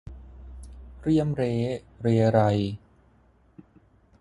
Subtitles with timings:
[1.01, 1.53] เรี่ยมเร้
[2.01, 2.39] เรไร